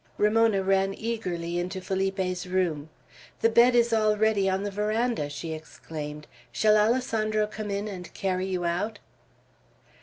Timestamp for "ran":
0.63-0.95